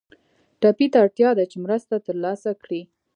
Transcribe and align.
ټپي 0.61 0.87
ته 0.91 0.97
اړتیا 1.03 1.29
ده 1.37 1.43
چې 1.51 1.57
مرسته 1.65 1.95
تر 2.05 2.15
لاسه 2.23 2.51
کړي. 2.61 2.81